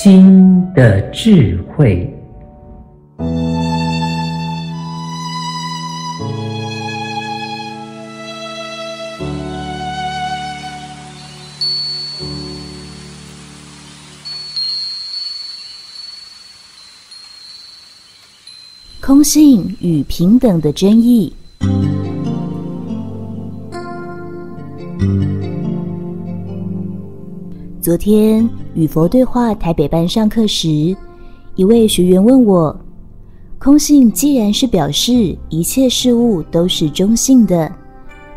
[0.00, 2.08] 心的智慧。
[19.00, 21.34] 空性与平等的真义。
[27.88, 30.94] 昨天与佛对话台北班上课时，
[31.54, 32.78] 一位学员问我
[33.58, 37.74] ：“空性既然是表示一切事物都是中性的，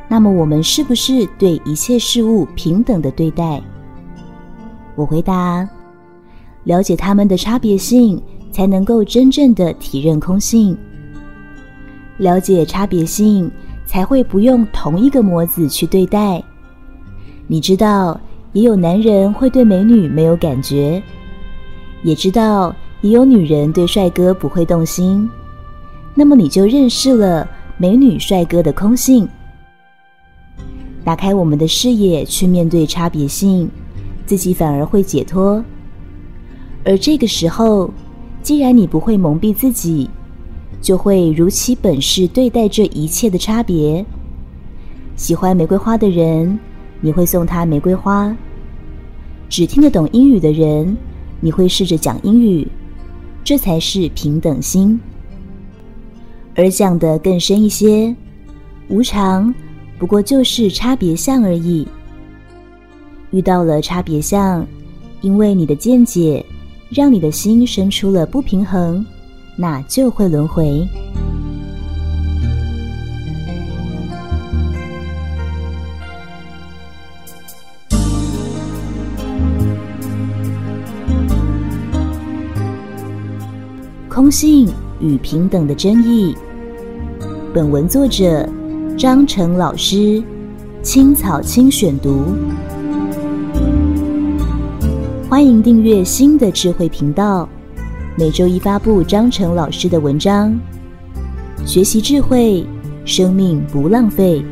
[0.08, 3.62] 那么我们是不是对一切事物平等的对待？”
[4.96, 5.68] 我回答
[6.64, 10.78] ：“了解它们的差别性，才能够真正的体认空性。
[12.16, 13.52] 了解差别性，
[13.86, 16.42] 才会不用同一个模子去对待。
[17.48, 18.18] 你知道。”
[18.54, 21.02] 也有男人会对美女没有感觉，
[22.04, 25.30] 也知道也有女人对帅哥不会动心，
[26.14, 29.28] 那么你就认识了美女帅哥的空性。
[31.04, 33.70] 打开我们的视野去面对差别性，
[34.26, 35.64] 自己反而会解脱。
[36.84, 37.90] 而这个时候，
[38.44, 40.10] 既然你不会蒙蔽自己，
[40.82, 44.06] 就会如其本事对待这一切的差别。
[45.16, 46.60] 喜欢玫瑰花的人，
[47.02, 48.34] 你会送他玫瑰花，
[49.50, 50.96] 只听得懂英语的人，
[51.40, 52.68] 你会试着讲英语，
[53.44, 55.00] 这才是平等心。
[56.56, 58.16] 而讲得更深一些，
[58.88, 59.54] 无常
[59.98, 61.88] 不过就是差别相而已。
[63.32, 64.66] 遇到了差别相，
[65.22, 66.46] 因为你的见解，
[66.90, 69.06] 让你的心生出了不平衡，
[69.56, 70.88] 那就会轮回。
[84.22, 86.36] 通信与平等的争议。
[87.52, 88.48] 本文作者
[88.96, 90.22] 张成老师，
[90.84, 92.26] 青草青选读。
[95.28, 97.50] 欢迎订阅新的智慧频道，
[98.16, 100.56] 每周一发布张成老师的文章。
[101.66, 102.64] 学习智慧，
[103.04, 104.46] 生命不浪费。